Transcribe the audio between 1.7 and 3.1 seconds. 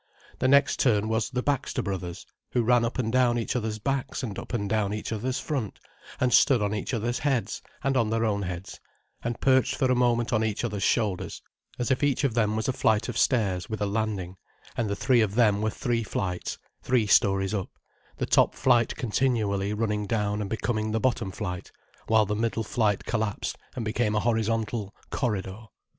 Brothers, who ran up